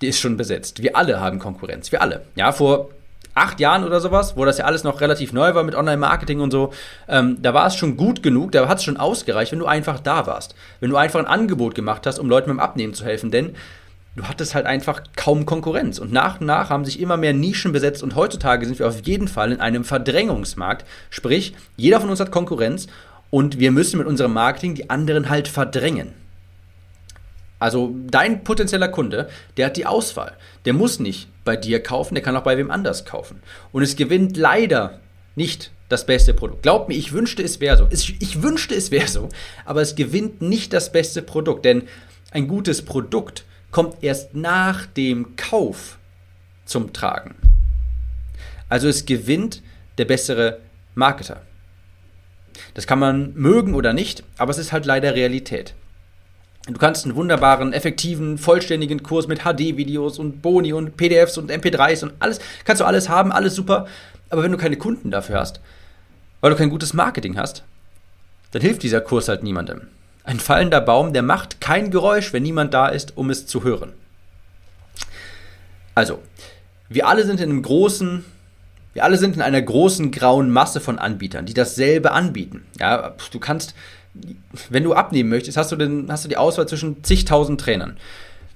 die 0.00 0.06
ist 0.08 0.18
schon 0.18 0.38
besetzt. 0.38 0.82
Wir 0.82 0.96
alle 0.96 1.20
haben 1.20 1.38
Konkurrenz. 1.38 1.92
Wir 1.92 2.00
alle. 2.00 2.22
Ja, 2.34 2.50
vor 2.52 2.88
acht 3.34 3.60
Jahren 3.60 3.84
oder 3.84 4.00
sowas, 4.00 4.36
wo 4.36 4.44
das 4.46 4.58
ja 4.58 4.64
alles 4.64 4.84
noch 4.84 5.02
relativ 5.02 5.32
neu 5.34 5.54
war 5.54 5.62
mit 5.64 5.74
Online-Marketing 5.74 6.40
und 6.40 6.50
so, 6.50 6.72
ähm, 7.08 7.36
da 7.42 7.52
war 7.52 7.66
es 7.66 7.76
schon 7.76 7.96
gut 7.96 8.22
genug, 8.22 8.52
da 8.52 8.66
hat 8.66 8.78
es 8.78 8.84
schon 8.84 8.96
ausgereicht, 8.96 9.52
wenn 9.52 9.58
du 9.58 9.66
einfach 9.66 10.00
da 10.00 10.26
warst. 10.26 10.54
Wenn 10.80 10.90
du 10.90 10.96
einfach 10.96 11.20
ein 11.20 11.26
Angebot 11.26 11.74
gemacht 11.74 12.06
hast, 12.06 12.18
um 12.18 12.28
Leuten 12.28 12.48
beim 12.48 12.58
Abnehmen 12.58 12.94
zu 12.94 13.04
helfen, 13.04 13.30
denn 13.30 13.54
du 14.16 14.24
hattest 14.24 14.54
halt 14.54 14.64
einfach 14.64 15.02
kaum 15.14 15.44
Konkurrenz. 15.44 15.98
Und 15.98 16.10
nach 16.10 16.40
und 16.40 16.46
nach 16.46 16.70
haben 16.70 16.86
sich 16.86 17.00
immer 17.00 17.18
mehr 17.18 17.34
Nischen 17.34 17.72
besetzt 17.72 18.02
und 18.02 18.16
heutzutage 18.16 18.64
sind 18.64 18.78
wir 18.78 18.88
auf 18.88 19.00
jeden 19.06 19.28
Fall 19.28 19.52
in 19.52 19.60
einem 19.60 19.84
Verdrängungsmarkt. 19.84 20.86
Sprich, 21.10 21.54
jeder 21.76 22.00
von 22.00 22.08
uns 22.08 22.18
hat 22.18 22.32
Konkurrenz 22.32 22.86
und 23.28 23.58
wir 23.58 23.72
müssen 23.72 23.98
mit 23.98 24.06
unserem 24.06 24.32
Marketing 24.32 24.74
die 24.74 24.88
anderen 24.88 25.28
halt 25.28 25.48
verdrängen. 25.48 26.14
Also 27.58 27.94
dein 28.10 28.44
potenzieller 28.44 28.88
Kunde, 28.88 29.28
der 29.56 29.66
hat 29.66 29.76
die 29.76 29.86
Auswahl. 29.86 30.36
Der 30.64 30.72
muss 30.72 31.00
nicht 31.00 31.28
bei 31.44 31.56
dir 31.56 31.82
kaufen, 31.82 32.14
der 32.14 32.22
kann 32.22 32.36
auch 32.36 32.42
bei 32.42 32.56
wem 32.56 32.70
anders 32.70 33.04
kaufen. 33.04 33.42
Und 33.72 33.82
es 33.82 33.96
gewinnt 33.96 34.36
leider 34.36 35.00
nicht 35.34 35.72
das 35.88 36.06
beste 36.06 36.34
Produkt. 36.34 36.62
Glaub 36.62 36.88
mir, 36.88 36.94
ich 36.94 37.12
wünschte, 37.12 37.42
es 37.42 37.60
wäre 37.60 37.76
so. 37.76 37.88
Ich 37.90 38.42
wünschte, 38.42 38.74
es 38.74 38.90
wäre 38.90 39.08
so, 39.08 39.28
aber 39.64 39.80
es 39.80 39.94
gewinnt 39.94 40.42
nicht 40.42 40.72
das 40.72 40.92
beste 40.92 41.22
Produkt, 41.22 41.64
denn 41.64 41.88
ein 42.30 42.46
gutes 42.46 42.84
Produkt 42.84 43.44
kommt 43.70 44.02
erst 44.02 44.34
nach 44.34 44.86
dem 44.86 45.36
Kauf 45.36 45.98
zum 46.64 46.92
Tragen. 46.92 47.34
Also 48.68 48.88
es 48.88 49.06
gewinnt 49.06 49.62
der 49.96 50.04
bessere 50.04 50.60
Marketer. 50.94 51.42
Das 52.74 52.86
kann 52.86 52.98
man 52.98 53.32
mögen 53.34 53.74
oder 53.74 53.92
nicht, 53.92 54.24
aber 54.36 54.50
es 54.50 54.58
ist 54.58 54.72
halt 54.72 54.84
leider 54.84 55.14
Realität. 55.14 55.74
Du 56.68 56.78
kannst 56.78 57.06
einen 57.06 57.16
wunderbaren, 57.16 57.72
effektiven, 57.72 58.36
vollständigen 58.36 59.02
Kurs 59.02 59.26
mit 59.26 59.40
HD-Videos 59.40 60.18
und 60.18 60.42
Boni 60.42 60.74
und 60.74 60.98
PDFs 60.98 61.38
und 61.38 61.50
MP3s 61.50 62.02
und 62.02 62.12
alles, 62.18 62.40
kannst 62.64 62.80
du 62.80 62.84
alles 62.84 63.08
haben, 63.08 63.32
alles 63.32 63.54
super. 63.54 63.86
Aber 64.28 64.42
wenn 64.42 64.52
du 64.52 64.58
keine 64.58 64.76
Kunden 64.76 65.10
dafür 65.10 65.40
hast, 65.40 65.60
weil 66.40 66.50
du 66.50 66.56
kein 66.56 66.68
gutes 66.68 66.92
Marketing 66.92 67.38
hast, 67.38 67.64
dann 68.50 68.60
hilft 68.60 68.82
dieser 68.82 69.00
Kurs 69.00 69.28
halt 69.28 69.42
niemandem. 69.42 69.88
Ein 70.24 70.40
fallender 70.40 70.82
Baum, 70.82 71.14
der 71.14 71.22
macht 71.22 71.62
kein 71.62 71.90
Geräusch, 71.90 72.34
wenn 72.34 72.42
niemand 72.42 72.74
da 72.74 72.88
ist, 72.88 73.16
um 73.16 73.30
es 73.30 73.46
zu 73.46 73.64
hören. 73.64 73.94
Also, 75.94 76.20
wir 76.90 77.08
alle 77.08 77.24
sind 77.24 77.40
in 77.40 77.48
einem 77.48 77.62
großen, 77.62 78.26
wir 78.92 79.04
alle 79.04 79.16
sind 79.16 79.36
in 79.36 79.42
einer 79.42 79.62
großen 79.62 80.10
grauen 80.10 80.50
Masse 80.50 80.80
von 80.80 80.98
Anbietern, 80.98 81.46
die 81.46 81.54
dasselbe 81.54 82.12
anbieten. 82.12 82.66
Ja, 82.78 83.14
du 83.30 83.38
kannst 83.38 83.74
wenn 84.70 84.84
du 84.84 84.94
abnehmen 84.94 85.28
möchtest, 85.28 85.56
hast 85.56 85.72
du, 85.72 85.76
den, 85.76 86.10
hast 86.10 86.24
du 86.24 86.28
die 86.28 86.36
Auswahl 86.36 86.68
zwischen 86.68 87.04
zigtausend 87.04 87.60
Trainern. 87.60 87.96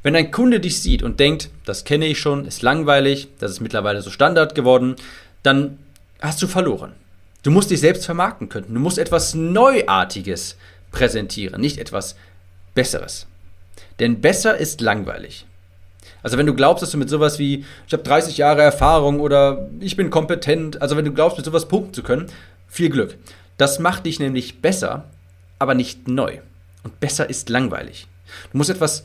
Wenn 0.02 0.16
ein 0.16 0.30
Kunde 0.30 0.59
dich 0.59 0.80
sieht 0.80 1.02
und 1.02 1.21
denkt, 1.21 1.50
das 1.64 1.85
kenne 1.85 2.06
ich 2.06 2.18
schon, 2.18 2.47
ist 2.47 2.62
langweilig, 2.62 3.28
das 3.38 3.52
ist 3.52 3.61
mittlerweile 3.61 4.02
so 4.02 4.11
Standard 4.11 4.54
geworden, 4.54 4.97
dann 5.42 5.78
hast 6.21 6.42
du 6.42 6.47
verloren. 6.47 6.92
Du 7.42 7.50
musst 7.50 7.71
dich 7.71 7.80
selbst 7.80 8.04
vermarkten 8.04 8.49
können. 8.49 8.73
Du 8.73 8.80
musst 8.80 8.99
etwas 8.99 9.35
Neuartiges 9.35 10.56
präsentieren, 10.90 11.61
nicht 11.61 11.78
etwas 11.78 12.16
Besseres. 12.75 13.26
Denn 13.99 14.21
besser 14.21 14.56
ist 14.56 14.80
langweilig. 14.80 15.47
Also 16.23 16.38
wenn 16.38 16.47
du 16.47 16.54
glaubst, 16.54 16.82
dass 16.82 16.90
du 16.90 16.99
mit 16.99 17.09
sowas 17.09 17.38
wie, 17.38 17.64
ich 17.87 17.92
habe 17.92 18.02
30 18.02 18.37
Jahre 18.37 18.62
Erfahrung 18.62 19.21
oder 19.21 19.68
ich 19.80 19.97
bin 19.97 20.11
kompetent, 20.11 20.80
also 20.80 20.97
wenn 20.97 21.04
du 21.04 21.12
glaubst, 21.12 21.37
mit 21.37 21.44
sowas 21.44 21.66
punkten 21.66 21.94
zu 21.94 22.02
können, 22.02 22.26
viel 22.68 22.90
Glück. 22.90 23.16
Das 23.56 23.78
macht 23.78 24.06
dich 24.06 24.21
nämlich 24.21 24.61
besser, 24.61 25.04
aber 25.62 25.75
nicht 25.75 26.09
neu. 26.09 26.38
Und 26.83 27.00
besser 27.00 27.31
ist 27.31 27.49
langweilig. 27.49 28.09
Du 28.50 28.59
musst 28.59 28.71
etwas 28.71 29.04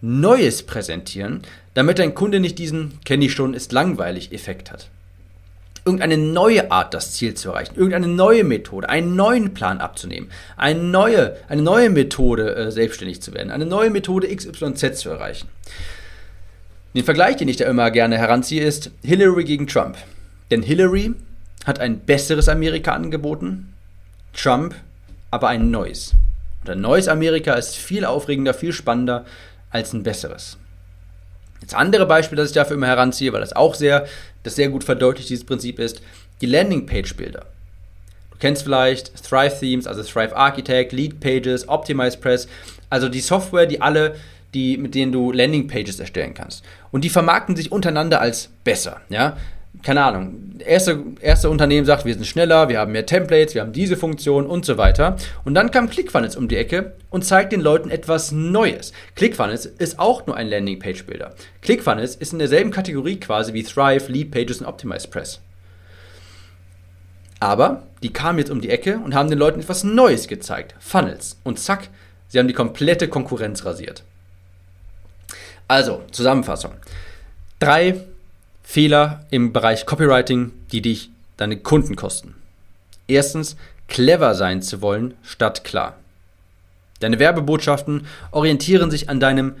Neues 0.00 0.62
präsentieren, 0.62 1.42
damit 1.74 1.98
dein 1.98 2.14
Kunde 2.14 2.38
nicht 2.38 2.58
diesen 2.58 3.00
kenne 3.04 3.24
ich 3.24 3.32
schon, 3.32 3.54
ist 3.54 3.72
langweilig 3.72 4.32
Effekt 4.32 4.70
hat. 4.70 4.88
Irgendeine 5.84 6.18
neue 6.18 6.70
Art, 6.70 6.94
das 6.94 7.12
Ziel 7.12 7.34
zu 7.34 7.50
erreichen, 7.50 7.76
irgendeine 7.76 8.08
neue 8.08 8.44
Methode, 8.44 8.88
einen 8.88 9.16
neuen 9.16 9.54
Plan 9.54 9.78
abzunehmen, 9.78 10.30
eine 10.56 10.80
neue, 10.80 11.36
eine 11.48 11.62
neue 11.62 11.90
Methode 11.90 12.54
äh, 12.56 12.70
selbstständig 12.70 13.22
zu 13.22 13.34
werden, 13.34 13.50
eine 13.50 13.66
neue 13.66 13.90
Methode 13.90 14.34
XYZ 14.34 14.98
zu 14.98 15.10
erreichen. 15.10 15.48
Den 16.94 17.04
Vergleich, 17.04 17.36
den 17.36 17.48
ich 17.48 17.56
da 17.56 17.66
immer 17.66 17.90
gerne 17.90 18.18
heranziehe, 18.18 18.64
ist 18.64 18.90
Hillary 19.02 19.44
gegen 19.44 19.66
Trump. 19.66 19.96
Denn 20.50 20.62
Hillary 20.62 21.14
hat 21.64 21.78
ein 21.78 22.00
besseres 22.00 22.48
Amerika 22.48 22.92
angeboten, 22.92 23.74
Trump 24.32 24.74
aber 25.30 25.48
ein 25.48 25.70
neues. 25.70 26.14
Und 26.62 26.70
ein 26.70 26.80
neues 26.80 27.08
Amerika 27.08 27.54
ist 27.54 27.76
viel 27.76 28.04
aufregender, 28.04 28.54
viel 28.54 28.72
spannender 28.72 29.24
als 29.70 29.92
ein 29.92 30.02
besseres. 30.02 30.58
Das 31.60 31.74
andere 31.74 32.06
Beispiel, 32.06 32.36
das 32.36 32.48
ich 32.48 32.54
dafür 32.54 32.76
immer 32.76 32.86
heranziehe, 32.86 33.32
weil 33.32 33.40
das 33.40 33.54
auch 33.54 33.74
sehr, 33.74 34.06
das 34.42 34.56
sehr 34.56 34.68
gut 34.68 34.84
verdeutlicht, 34.84 35.30
dieses 35.30 35.44
Prinzip 35.44 35.78
ist, 35.78 36.02
die 36.40 36.46
Landingpage-Bilder. 36.46 37.46
Du 38.30 38.38
kennst 38.38 38.62
vielleicht 38.62 39.12
Thrive 39.24 39.58
Themes, 39.58 39.86
also 39.86 40.02
Thrive 40.02 40.36
Architect, 40.36 40.92
Lead 40.92 41.20
Pages, 41.20 41.68
Optimize 41.68 42.18
Press, 42.18 42.48
also 42.90 43.08
die 43.08 43.20
Software, 43.20 43.66
die 43.66 43.80
alle, 43.80 44.14
die, 44.52 44.76
mit 44.76 44.94
denen 44.94 45.12
du 45.12 45.32
Landingpages 45.32 45.98
erstellen 45.98 46.34
kannst. 46.34 46.62
Und 46.90 47.02
die 47.04 47.10
vermarkten 47.10 47.56
sich 47.56 47.72
untereinander 47.72 48.20
als 48.20 48.50
besser. 48.62 49.00
Ja? 49.08 49.36
Keine 49.86 50.02
Ahnung, 50.02 50.58
erste, 50.58 51.00
erste 51.20 51.48
Unternehmen 51.48 51.86
sagt, 51.86 52.04
wir 52.04 52.14
sind 52.14 52.26
schneller, 52.26 52.68
wir 52.68 52.80
haben 52.80 52.90
mehr 52.90 53.06
Templates, 53.06 53.54
wir 53.54 53.62
haben 53.62 53.72
diese 53.72 53.96
Funktion 53.96 54.44
und 54.44 54.64
so 54.64 54.78
weiter. 54.78 55.14
Und 55.44 55.54
dann 55.54 55.70
kam 55.70 55.88
ClickFunnels 55.88 56.34
um 56.34 56.48
die 56.48 56.56
Ecke 56.56 56.96
und 57.08 57.24
zeigt 57.24 57.52
den 57.52 57.60
Leuten 57.60 57.88
etwas 57.88 58.32
Neues. 58.32 58.90
ClickFunnels 59.14 59.64
ist 59.64 60.00
auch 60.00 60.26
nur 60.26 60.36
ein 60.36 60.48
Landingpage-Builder. 60.48 61.36
ClickFunnels 61.62 62.16
ist 62.16 62.32
in 62.32 62.40
derselben 62.40 62.72
Kategorie 62.72 63.20
quasi 63.20 63.52
wie 63.52 63.62
Thrive, 63.62 64.10
Lead 64.10 64.32
Pages 64.32 64.60
und 64.60 64.66
Optimize 64.66 65.06
Press. 65.06 65.40
Aber 67.38 67.84
die 68.02 68.12
kamen 68.12 68.40
jetzt 68.40 68.50
um 68.50 68.60
die 68.60 68.70
Ecke 68.70 68.98
und 68.98 69.14
haben 69.14 69.30
den 69.30 69.38
Leuten 69.38 69.60
etwas 69.60 69.84
Neues 69.84 70.26
gezeigt. 70.26 70.74
Funnels. 70.80 71.38
Und 71.44 71.60
zack, 71.60 71.90
sie 72.26 72.40
haben 72.40 72.48
die 72.48 72.54
komplette 72.54 73.06
Konkurrenz 73.06 73.64
rasiert. 73.64 74.02
Also, 75.68 76.02
Zusammenfassung. 76.10 76.72
Drei 77.60 77.94
Fehler 78.68 79.24
im 79.30 79.52
Bereich 79.52 79.86
Copywriting, 79.86 80.50
die 80.72 80.82
dich 80.82 81.10
deine 81.36 81.56
Kunden 81.56 81.94
kosten. 81.94 82.34
Erstens, 83.06 83.56
clever 83.86 84.34
sein 84.34 84.60
zu 84.60 84.82
wollen 84.82 85.14
statt 85.22 85.62
klar. 85.62 85.96
Deine 86.98 87.20
Werbebotschaften 87.20 88.06
orientieren 88.32 88.90
sich 88.90 89.08
an 89.08 89.20
deinem 89.20 89.54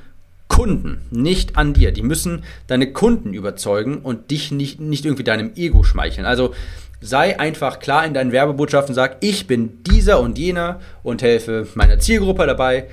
Kunden, 0.48 1.02
nicht 1.12 1.56
an 1.56 1.72
dir. 1.72 1.92
Die 1.92 2.02
müssen 2.02 2.42
deine 2.66 2.92
Kunden 2.92 3.32
überzeugen 3.32 3.98
und 3.98 4.32
dich 4.32 4.50
nicht, 4.50 4.80
nicht 4.80 5.04
irgendwie 5.04 5.24
deinem 5.24 5.52
Ego 5.54 5.84
schmeicheln. 5.84 6.26
Also 6.26 6.52
sei 7.00 7.38
einfach 7.38 7.78
klar 7.78 8.04
in 8.04 8.12
deinen 8.12 8.32
Werbebotschaften, 8.32 8.94
sag, 8.94 9.18
ich 9.20 9.46
bin 9.46 9.84
dieser 9.84 10.18
und 10.18 10.36
jener 10.36 10.80
und 11.04 11.22
helfe 11.22 11.68
meiner 11.74 12.00
Zielgruppe 12.00 12.44
dabei, 12.44 12.88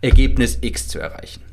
Ergebnis 0.00 0.58
X 0.60 0.86
zu 0.86 1.00
erreichen. 1.00 1.47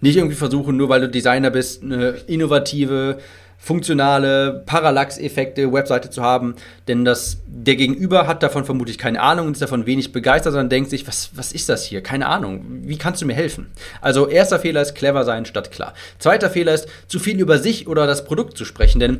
Nicht 0.00 0.16
irgendwie 0.16 0.36
versuchen, 0.36 0.76
nur 0.76 0.88
weil 0.88 1.00
du 1.00 1.08
Designer 1.08 1.50
bist, 1.50 1.82
eine 1.82 2.10
innovative, 2.26 3.18
funktionale 3.58 4.62
Parallax-Effekte 4.66 5.72
Webseite 5.72 6.10
zu 6.10 6.22
haben, 6.22 6.54
denn 6.88 7.04
das, 7.04 7.38
der 7.46 7.76
Gegenüber 7.76 8.26
hat 8.26 8.42
davon 8.42 8.64
vermutlich 8.64 8.98
keine 8.98 9.20
Ahnung 9.20 9.46
und 9.46 9.52
ist 9.54 9.62
davon 9.62 9.86
wenig 9.86 10.12
begeistert, 10.12 10.52
sondern 10.52 10.68
denkt 10.68 10.90
sich, 10.90 11.06
was, 11.08 11.30
was 11.34 11.52
ist 11.52 11.68
das 11.68 11.84
hier? 11.84 12.02
Keine 12.02 12.26
Ahnung. 12.26 12.64
Wie 12.82 12.98
kannst 12.98 13.22
du 13.22 13.26
mir 13.26 13.34
helfen? 13.34 13.68
Also 14.00 14.28
erster 14.28 14.58
Fehler 14.58 14.82
ist 14.82 14.94
clever 14.94 15.24
sein 15.24 15.46
statt 15.46 15.72
klar. 15.72 15.94
Zweiter 16.18 16.50
Fehler 16.50 16.74
ist, 16.74 16.88
zu 17.08 17.18
viel 17.18 17.40
über 17.40 17.58
sich 17.58 17.88
oder 17.88 18.06
das 18.06 18.24
Produkt 18.24 18.56
zu 18.58 18.64
sprechen, 18.64 19.00
denn 19.00 19.18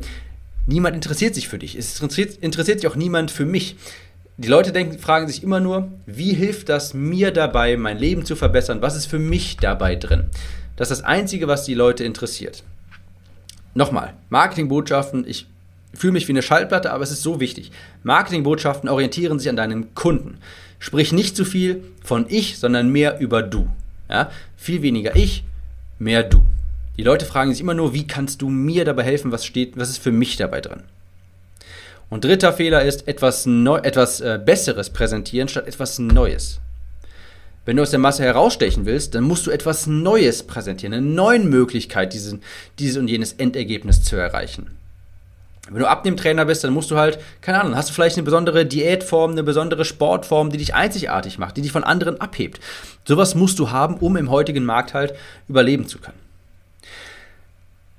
niemand 0.65 0.95
interessiert 0.95 1.33
sich 1.35 1.47
für 1.47 1.57
dich. 1.57 1.75
Es 1.75 1.99
interessiert, 1.99 2.37
interessiert 2.37 2.79
sich 2.79 2.89
auch 2.89 2.95
niemand 2.95 3.31
für 3.31 3.45
mich. 3.45 3.75
Die 4.39 4.49
Leute 4.49 4.71
denken, 4.71 4.99
fragen 4.99 5.27
sich 5.27 5.41
immer 5.41 5.59
nur, 5.59 5.91
wie 6.05 6.31
hilft 6.31 6.69
das 6.69 6.93
mir 6.93 7.31
dabei, 7.31 7.75
mein 7.75 7.97
Leben 7.97 8.23
zu 8.23 8.35
verbessern? 8.35 8.83
Was 8.83 8.95
ist 8.95 9.07
für 9.07 9.17
mich 9.17 9.57
dabei 9.57 9.95
drin? 9.95 10.25
Das 10.75 10.91
ist 10.91 10.99
das 10.99 11.07
Einzige, 11.07 11.47
was 11.47 11.65
die 11.65 11.73
Leute 11.73 12.03
interessiert. 12.03 12.63
Nochmal, 13.73 14.13
Marketingbotschaften, 14.29 15.25
ich 15.27 15.47
fühle 15.91 16.13
mich 16.13 16.27
wie 16.27 16.33
eine 16.33 16.43
Schallplatte, 16.43 16.91
aber 16.93 17.03
es 17.03 17.09
ist 17.09 17.23
so 17.23 17.39
wichtig. 17.39 17.71
Marketingbotschaften 18.03 18.89
orientieren 18.89 19.39
sich 19.39 19.49
an 19.49 19.55
deinem 19.55 19.95
Kunden. 19.95 20.37
Sprich 20.77 21.11
nicht 21.11 21.35
zu 21.35 21.43
viel 21.43 21.83
von 22.03 22.27
ich, 22.29 22.59
sondern 22.59 22.91
mehr 22.91 23.19
über 23.19 23.41
du. 23.41 23.67
Ja? 24.07 24.29
Viel 24.55 24.83
weniger 24.83 25.15
ich, 25.15 25.45
mehr 25.97 26.21
du. 26.21 26.45
Die 26.95 27.03
Leute 27.03 27.25
fragen 27.25 27.51
sich 27.51 27.61
immer 27.61 27.73
nur, 27.73 27.95
wie 27.95 28.05
kannst 28.05 28.43
du 28.43 28.49
mir 28.49 28.85
dabei 28.85 29.01
helfen, 29.01 29.31
was 29.31 29.47
steht, 29.47 29.77
was 29.77 29.89
ist 29.89 29.97
für 29.97 30.11
mich 30.11 30.37
dabei 30.37 30.61
drin. 30.61 30.83
Und 32.09 32.23
dritter 32.23 32.53
Fehler 32.53 32.83
ist 32.83 33.07
etwas, 33.07 33.45
Neu 33.45 33.77
etwas 33.79 34.21
äh, 34.21 34.39
Besseres 34.43 34.89
präsentieren 34.91 35.47
statt 35.47 35.67
etwas 35.67 35.99
Neues. 35.99 36.59
Wenn 37.65 37.75
du 37.75 37.83
aus 37.83 37.91
der 37.91 37.99
Masse 37.99 38.23
herausstechen 38.23 38.85
willst, 38.85 39.13
dann 39.13 39.25
musst 39.25 39.45
du 39.45 39.51
etwas 39.51 39.87
Neues 39.87 40.43
präsentieren, 40.43 40.93
eine 40.93 41.05
neue 41.05 41.39
Möglichkeit, 41.39 42.13
diesen, 42.13 42.41
dieses 42.79 42.95
und 42.95 43.09
jenes 43.09 43.33
Endergebnis 43.33 44.03
zu 44.03 44.15
erreichen. 44.15 44.77
Wenn 45.69 45.81
du 45.81 45.89
Abnehmtrainer 45.89 46.45
bist, 46.45 46.63
dann 46.63 46.71
musst 46.71 46.91
du 46.91 46.97
halt, 46.97 47.19
keine 47.41 47.59
Ahnung, 47.59 47.75
hast 47.75 47.89
du 47.89 47.93
vielleicht 47.93 48.15
eine 48.15 48.23
besondere 48.23 48.65
Diätform, 48.65 49.31
eine 49.31 49.43
besondere 49.43 49.83
Sportform, 49.83 50.49
die 50.49 50.57
dich 50.57 50.75
einzigartig 50.75 51.39
macht, 51.39 51.57
die 51.57 51.61
dich 51.61 51.73
von 51.73 51.83
anderen 51.83 52.21
abhebt. 52.21 52.61
Sowas 53.03 53.35
musst 53.35 53.59
du 53.59 53.69
haben, 53.69 53.97
um 53.97 54.15
im 54.15 54.31
heutigen 54.31 54.63
Markt 54.63 54.93
halt 54.93 55.13
überleben 55.49 55.87
zu 55.87 55.99
können. 55.99 56.19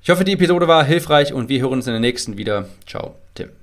Ich 0.01 0.09
hoffe, 0.09 0.23
die 0.23 0.33
Episode 0.33 0.67
war 0.67 0.83
hilfreich 0.83 1.31
und 1.33 1.49
wir 1.49 1.61
hören 1.61 1.73
uns 1.73 1.85
in 1.85 1.93
der 1.93 1.99
nächsten 1.99 2.37
wieder. 2.37 2.67
Ciao, 2.87 3.13
Tim. 3.35 3.58